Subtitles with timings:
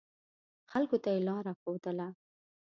[0.71, 2.07] خلکو ته یې لاره ښودله.